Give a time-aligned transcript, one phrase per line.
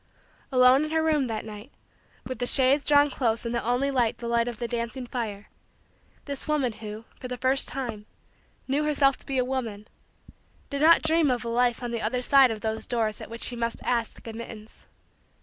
[0.51, 1.71] Alone in her room that night,
[2.25, 5.47] with the shades drawn close and the only light the light of the dancing fire,
[6.25, 8.07] this woman who, for the first time,
[8.67, 9.87] knew herself to be a woman,
[10.71, 13.43] did not dream of a life on the other side of those doors at which
[13.43, 14.87] she must ask admittance.